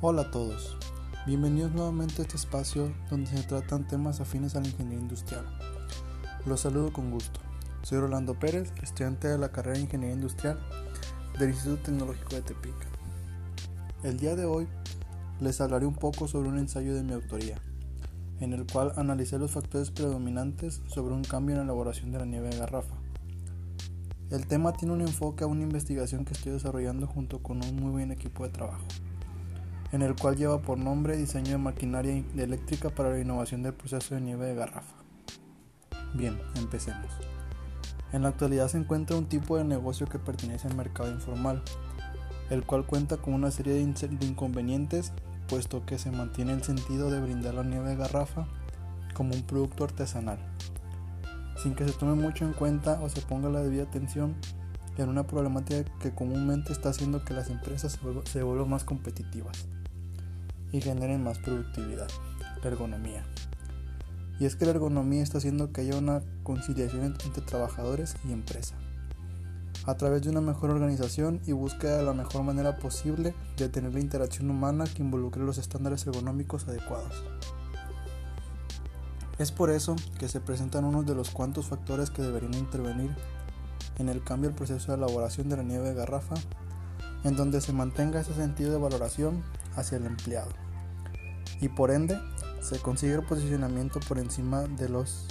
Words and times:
Hola 0.00 0.22
a 0.22 0.30
todos, 0.30 0.76
bienvenidos 1.26 1.72
nuevamente 1.72 2.22
a 2.22 2.24
este 2.24 2.36
espacio 2.36 2.94
donde 3.10 3.26
se 3.26 3.42
tratan 3.42 3.88
temas 3.88 4.20
afines 4.20 4.54
a 4.54 4.60
la 4.60 4.68
ingeniería 4.68 5.00
industrial. 5.00 5.44
Los 6.46 6.60
saludo 6.60 6.92
con 6.92 7.10
gusto. 7.10 7.40
Soy 7.82 7.98
Rolando 7.98 8.38
Pérez, 8.38 8.72
estudiante 8.80 9.26
de 9.26 9.38
la 9.38 9.48
carrera 9.48 9.76
de 9.76 9.82
Ingeniería 9.82 10.14
Industrial 10.14 10.56
del 11.36 11.50
Instituto 11.50 11.82
Tecnológico 11.82 12.36
de 12.36 12.42
Tepic. 12.42 12.76
El 14.04 14.20
día 14.20 14.36
de 14.36 14.44
hoy 14.44 14.68
les 15.40 15.60
hablaré 15.60 15.84
un 15.84 15.96
poco 15.96 16.28
sobre 16.28 16.48
un 16.48 16.58
ensayo 16.58 16.94
de 16.94 17.02
mi 17.02 17.14
autoría, 17.14 17.60
en 18.38 18.52
el 18.52 18.68
cual 18.72 18.92
analicé 18.94 19.36
los 19.36 19.50
factores 19.50 19.90
predominantes 19.90 20.80
sobre 20.86 21.12
un 21.12 21.24
cambio 21.24 21.54
en 21.54 21.58
la 21.58 21.64
elaboración 21.64 22.12
de 22.12 22.20
la 22.20 22.24
nieve 22.24 22.50
de 22.50 22.58
garrafa. 22.58 22.94
El 24.30 24.46
tema 24.46 24.72
tiene 24.74 24.94
un 24.94 25.00
enfoque 25.00 25.42
a 25.42 25.48
una 25.48 25.64
investigación 25.64 26.24
que 26.24 26.34
estoy 26.34 26.52
desarrollando 26.52 27.08
junto 27.08 27.42
con 27.42 27.64
un 27.64 27.74
muy 27.74 27.90
buen 27.90 28.12
equipo 28.12 28.44
de 28.44 28.50
trabajo, 28.50 28.86
en 29.92 30.02
el 30.02 30.14
cual 30.16 30.36
lleva 30.36 30.60
por 30.60 30.78
nombre 30.78 31.16
Diseño 31.16 31.52
de 31.52 31.58
Maquinaria 31.58 32.24
Eléctrica 32.36 32.90
para 32.90 33.10
la 33.10 33.20
Innovación 33.20 33.62
del 33.62 33.74
Proceso 33.74 34.14
de 34.14 34.20
Nieve 34.20 34.46
de 34.46 34.54
Garrafa. 34.54 34.96
Bien, 36.14 36.38
empecemos. 36.56 37.12
En 38.12 38.22
la 38.22 38.28
actualidad 38.28 38.68
se 38.68 38.78
encuentra 38.78 39.16
un 39.16 39.26
tipo 39.26 39.56
de 39.56 39.64
negocio 39.64 40.06
que 40.06 40.18
pertenece 40.18 40.68
al 40.68 40.76
mercado 40.76 41.10
informal, 41.10 41.62
el 42.50 42.64
cual 42.64 42.86
cuenta 42.86 43.18
con 43.18 43.34
una 43.34 43.50
serie 43.50 43.74
de 43.74 44.26
inconvenientes, 44.26 45.12
puesto 45.48 45.84
que 45.84 45.98
se 45.98 46.10
mantiene 46.10 46.52
el 46.52 46.62
sentido 46.62 47.10
de 47.10 47.20
brindar 47.20 47.54
la 47.54 47.64
nieve 47.64 47.90
de 47.90 47.96
garrafa 47.96 48.46
como 49.14 49.34
un 49.34 49.42
producto 49.42 49.84
artesanal 49.84 50.38
sin 51.58 51.74
que 51.74 51.86
se 51.86 51.92
tome 51.92 52.14
mucho 52.14 52.44
en 52.44 52.52
cuenta 52.52 53.00
o 53.02 53.08
se 53.08 53.20
ponga 53.20 53.48
la 53.48 53.60
debida 53.60 53.82
atención 53.82 54.34
en 54.98 55.08
una 55.08 55.26
problemática 55.26 55.90
que 56.00 56.14
comúnmente 56.14 56.72
está 56.72 56.90
haciendo 56.90 57.24
que 57.24 57.34
las 57.34 57.50
empresas 57.50 57.98
se 58.24 58.42
vuelvan 58.42 58.70
más 58.70 58.84
competitivas 58.84 59.66
y 60.72 60.80
generen 60.80 61.22
más 61.22 61.38
productividad, 61.38 62.08
la 62.62 62.68
ergonomía. 62.68 63.24
Y 64.40 64.44
es 64.44 64.56
que 64.56 64.64
la 64.64 64.72
ergonomía 64.72 65.22
está 65.22 65.38
haciendo 65.38 65.72
que 65.72 65.80
haya 65.82 65.96
una 65.96 66.22
conciliación 66.42 67.04
entre 67.04 67.42
trabajadores 67.42 68.16
y 68.28 68.32
empresa, 68.32 68.74
a 69.86 69.96
través 69.96 70.22
de 70.22 70.30
una 70.30 70.40
mejor 70.40 70.70
organización 70.70 71.40
y 71.46 71.52
búsqueda 71.52 71.98
de 71.98 72.04
la 72.04 72.12
mejor 72.12 72.42
manera 72.42 72.76
posible 72.76 73.34
de 73.56 73.68
tener 73.68 73.94
la 73.94 74.00
interacción 74.00 74.50
humana 74.50 74.84
que 74.84 75.02
involucre 75.02 75.42
los 75.42 75.58
estándares 75.58 76.06
ergonómicos 76.06 76.68
adecuados. 76.68 77.24
Es 79.38 79.52
por 79.52 79.70
eso 79.70 79.94
que 80.18 80.28
se 80.28 80.40
presentan 80.40 80.84
unos 80.84 81.06
de 81.06 81.14
los 81.14 81.30
cuantos 81.30 81.66
factores 81.66 82.10
que 82.10 82.22
deberían 82.22 82.54
intervenir 82.54 83.14
en 83.98 84.08
el 84.08 84.22
cambio 84.22 84.48
del 84.48 84.56
proceso 84.56 84.92
de 84.92 84.98
elaboración 84.98 85.48
de 85.48 85.56
la 85.56 85.62
nieve 85.62 85.88
de 85.88 85.94
garrafa, 85.94 86.36
en 87.24 87.36
donde 87.36 87.60
se 87.60 87.72
mantenga 87.72 88.20
ese 88.20 88.34
sentido 88.34 88.72
de 88.72 88.78
valoración 88.78 89.42
hacia 89.76 89.98
el 89.98 90.06
empleado. 90.06 90.50
Y 91.60 91.68
por 91.68 91.90
ende, 91.90 92.18
se 92.60 92.78
consigue 92.78 93.14
el 93.14 93.24
posicionamiento 93.24 94.00
por 94.00 94.18
encima 94.18 94.62
de 94.62 94.88
los 94.88 95.26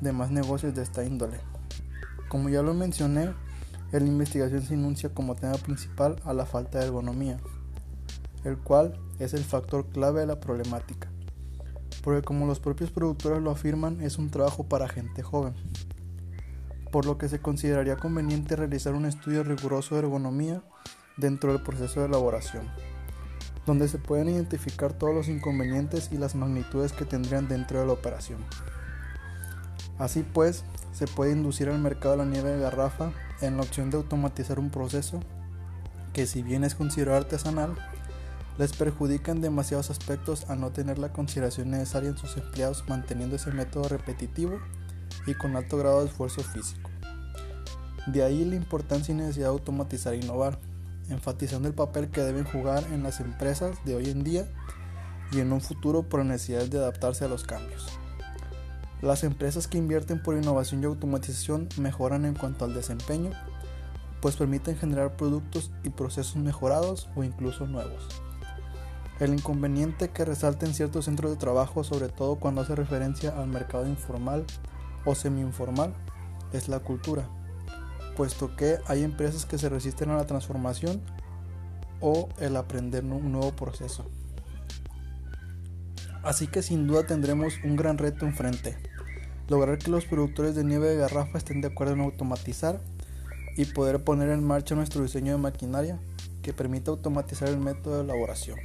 demás 0.00 0.30
negocios 0.30 0.74
de 0.74 0.82
esta 0.82 1.04
índole. 1.04 1.38
Como 2.28 2.48
ya 2.48 2.62
lo 2.62 2.74
mencioné, 2.74 3.32
en 3.92 4.02
la 4.04 4.08
investigación 4.08 4.62
se 4.62 4.74
enuncia 4.74 5.14
como 5.14 5.34
tema 5.34 5.54
principal 5.54 6.16
a 6.24 6.32
la 6.32 6.46
falta 6.46 6.78
de 6.78 6.86
ergonomía, 6.86 7.38
el 8.44 8.58
cual 8.58 8.98
es 9.18 9.34
el 9.34 9.44
factor 9.44 9.86
clave 9.86 10.20
de 10.20 10.26
la 10.26 10.40
problemática 10.40 11.08
porque 12.04 12.22
como 12.22 12.46
los 12.46 12.60
propios 12.60 12.90
productores 12.90 13.42
lo 13.42 13.50
afirman, 13.50 14.02
es 14.02 14.18
un 14.18 14.28
trabajo 14.30 14.64
para 14.64 14.88
gente 14.88 15.22
joven, 15.22 15.54
por 16.94 17.06
lo 17.06 17.18
que 17.18 17.28
se 17.28 17.40
consideraría 17.40 17.96
conveniente 17.96 18.54
realizar 18.54 18.94
un 18.94 19.04
estudio 19.04 19.42
riguroso 19.42 19.96
de 19.96 20.02
ergonomía 20.02 20.62
dentro 21.16 21.52
del 21.52 21.60
proceso 21.60 21.98
de 21.98 22.06
elaboración, 22.06 22.70
donde 23.66 23.88
se 23.88 23.98
pueden 23.98 24.28
identificar 24.28 24.92
todos 24.92 25.12
los 25.12 25.26
inconvenientes 25.26 26.10
y 26.12 26.18
las 26.18 26.36
magnitudes 26.36 26.92
que 26.92 27.04
tendrían 27.04 27.48
dentro 27.48 27.80
de 27.80 27.86
la 27.86 27.94
operación. 27.94 28.38
Así 29.98 30.22
pues, 30.22 30.62
se 30.92 31.08
puede 31.08 31.32
inducir 31.32 31.68
al 31.68 31.80
mercado 31.80 32.14
la 32.14 32.26
nieve 32.26 32.50
de 32.50 32.60
garrafa 32.60 33.10
en 33.40 33.56
la 33.56 33.64
opción 33.64 33.90
de 33.90 33.96
automatizar 33.96 34.60
un 34.60 34.70
proceso 34.70 35.18
que 36.12 36.26
si 36.26 36.44
bien 36.44 36.62
es 36.62 36.76
considerado 36.76 37.18
artesanal, 37.18 37.74
les 38.56 38.72
perjudican 38.72 39.40
demasiados 39.40 39.90
aspectos 39.90 40.48
al 40.48 40.60
no 40.60 40.70
tener 40.70 40.98
la 41.00 41.12
consideración 41.12 41.72
necesaria 41.72 42.10
en 42.10 42.18
sus 42.18 42.36
empleados 42.36 42.84
manteniendo 42.86 43.34
ese 43.34 43.50
método 43.50 43.88
repetitivo 43.88 44.60
y 45.26 45.34
con 45.34 45.56
alto 45.56 45.76
grado 45.78 46.00
de 46.00 46.06
esfuerzo 46.06 46.42
físico. 46.42 46.90
De 48.06 48.22
ahí 48.22 48.44
la 48.44 48.56
importancia 48.56 49.12
y 49.12 49.16
necesidad 49.16 49.46
de 49.46 49.52
automatizar 49.52 50.14
e 50.14 50.18
innovar, 50.18 50.58
enfatizando 51.08 51.68
el 51.68 51.74
papel 51.74 52.10
que 52.10 52.20
deben 52.20 52.44
jugar 52.44 52.84
en 52.92 53.02
las 53.02 53.20
empresas 53.20 53.76
de 53.84 53.94
hoy 53.94 54.10
en 54.10 54.24
día 54.24 54.46
y 55.32 55.40
en 55.40 55.52
un 55.52 55.60
futuro 55.60 56.02
por 56.02 56.20
la 56.20 56.26
necesidad 56.26 56.66
de 56.66 56.78
adaptarse 56.78 57.24
a 57.24 57.28
los 57.28 57.44
cambios. 57.44 57.86
Las 59.00 59.24
empresas 59.24 59.68
que 59.68 59.78
invierten 59.78 60.22
por 60.22 60.36
innovación 60.36 60.82
y 60.82 60.86
automatización 60.86 61.68
mejoran 61.78 62.24
en 62.24 62.34
cuanto 62.34 62.64
al 62.64 62.74
desempeño, 62.74 63.30
pues 64.20 64.36
permiten 64.36 64.76
generar 64.76 65.16
productos 65.16 65.70
y 65.82 65.90
procesos 65.90 66.36
mejorados 66.36 67.08
o 67.14 67.24
incluso 67.24 67.66
nuevos. 67.66 68.08
El 69.20 69.34
inconveniente 69.34 70.08
que 70.08 70.24
resalta 70.24 70.66
en 70.66 70.74
ciertos 70.74 71.04
centros 71.04 71.30
de 71.30 71.36
trabajo, 71.36 71.84
sobre 71.84 72.08
todo 72.08 72.36
cuando 72.36 72.62
hace 72.62 72.74
referencia 72.74 73.38
al 73.38 73.48
mercado 73.48 73.86
informal 73.86 74.44
o 75.04 75.14
semi-informal, 75.14 75.94
es 76.52 76.68
la 76.68 76.80
cultura, 76.80 77.28
puesto 78.16 78.56
que 78.56 78.78
hay 78.86 79.02
empresas 79.02 79.46
que 79.46 79.58
se 79.58 79.68
resisten 79.68 80.10
a 80.10 80.16
la 80.16 80.26
transformación 80.26 81.00
o 82.00 82.28
el 82.38 82.56
aprender 82.56 83.04
un 83.04 83.32
nuevo 83.32 83.52
proceso. 83.52 84.04
Así 86.22 86.46
que 86.46 86.62
sin 86.62 86.86
duda 86.86 87.06
tendremos 87.06 87.54
un 87.64 87.76
gran 87.76 87.98
reto 87.98 88.26
enfrente, 88.26 88.76
lograr 89.48 89.78
que 89.78 89.90
los 89.90 90.06
productores 90.06 90.54
de 90.54 90.64
nieve 90.64 90.88
de 90.88 90.96
garrafa 90.96 91.38
estén 91.38 91.60
de 91.60 91.68
acuerdo 91.68 91.94
en 91.94 92.00
automatizar 92.00 92.80
y 93.56 93.66
poder 93.66 94.02
poner 94.02 94.30
en 94.30 94.44
marcha 94.44 94.74
nuestro 94.74 95.02
diseño 95.02 95.32
de 95.32 95.38
maquinaria 95.38 95.98
que 96.42 96.52
permita 96.52 96.90
automatizar 96.90 97.48
el 97.48 97.58
método 97.58 97.98
de 97.98 98.04
elaboración 98.04 98.58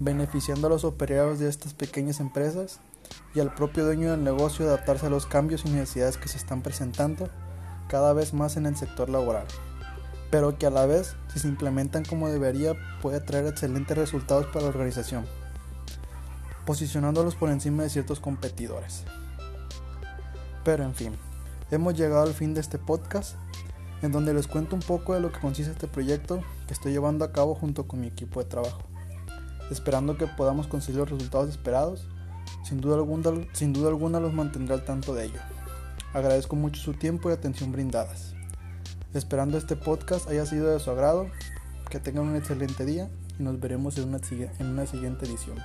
beneficiando 0.00 0.68
a 0.68 0.70
los 0.70 0.84
operarios 0.84 1.38
de 1.38 1.48
estas 1.48 1.74
pequeñas 1.74 2.20
empresas 2.20 2.80
y 3.34 3.40
al 3.40 3.54
propio 3.54 3.84
dueño 3.84 4.10
del 4.10 4.24
negocio 4.24 4.66
adaptarse 4.66 5.06
a 5.06 5.10
los 5.10 5.26
cambios 5.26 5.64
y 5.64 5.70
necesidades 5.70 6.16
que 6.16 6.28
se 6.28 6.38
están 6.38 6.62
presentando 6.62 7.28
cada 7.88 8.12
vez 8.12 8.34
más 8.34 8.56
en 8.56 8.66
el 8.66 8.76
sector 8.76 9.08
laboral, 9.08 9.46
pero 10.30 10.58
que 10.58 10.66
a 10.66 10.70
la 10.70 10.86
vez, 10.86 11.16
si 11.32 11.38
se 11.38 11.48
implementan 11.48 12.04
como 12.04 12.28
debería, 12.28 12.74
puede 13.00 13.20
traer 13.20 13.46
excelentes 13.46 13.96
resultados 13.96 14.46
para 14.46 14.62
la 14.62 14.68
organización, 14.68 15.26
posicionándolos 16.66 17.34
por 17.34 17.50
encima 17.50 17.82
de 17.82 17.90
ciertos 17.90 18.20
competidores. 18.20 19.04
Pero 20.64 20.84
en 20.84 20.94
fin, 20.94 21.16
hemos 21.70 21.94
llegado 21.94 22.22
al 22.22 22.34
fin 22.34 22.54
de 22.54 22.60
este 22.60 22.78
podcast, 22.78 23.36
en 24.02 24.12
donde 24.12 24.34
les 24.34 24.46
cuento 24.46 24.76
un 24.76 24.82
poco 24.82 25.14
de 25.14 25.20
lo 25.20 25.32
que 25.32 25.40
consiste 25.40 25.72
este 25.72 25.88
proyecto 25.88 26.42
que 26.66 26.74
estoy 26.74 26.92
llevando 26.92 27.24
a 27.24 27.32
cabo 27.32 27.54
junto 27.54 27.88
con 27.88 28.00
mi 28.00 28.06
equipo 28.06 28.40
de 28.40 28.48
trabajo 28.48 28.88
esperando 29.70 30.16
que 30.16 30.26
podamos 30.26 30.66
conseguir 30.66 31.00
los 31.00 31.10
resultados 31.10 31.50
esperados. 31.50 32.06
Sin 32.68 32.82
duda, 32.82 32.96
alguna, 32.96 33.30
sin 33.54 33.72
duda 33.72 33.88
alguna 33.88 34.20
los 34.20 34.34
mantendré 34.34 34.74
al 34.74 34.84
tanto 34.84 35.14
de 35.14 35.24
ello. 35.24 35.40
Agradezco 36.12 36.54
mucho 36.54 36.82
su 36.82 36.92
tiempo 36.92 37.30
y 37.30 37.32
atención 37.32 37.72
brindadas. 37.72 38.34
Esperando 39.14 39.56
este 39.56 39.74
podcast 39.74 40.28
haya 40.28 40.44
sido 40.44 40.70
de 40.70 40.78
su 40.78 40.90
agrado, 40.90 41.30
que 41.88 41.98
tengan 41.98 42.28
un 42.28 42.36
excelente 42.36 42.84
día 42.84 43.08
y 43.38 43.42
nos 43.42 43.58
veremos 43.58 43.96
en 43.96 44.08
una, 44.08 44.20
en 44.58 44.66
una 44.66 44.84
siguiente 44.84 45.24
edición. 45.24 45.56